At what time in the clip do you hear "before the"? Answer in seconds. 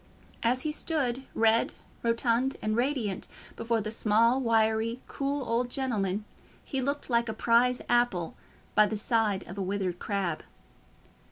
3.55-3.91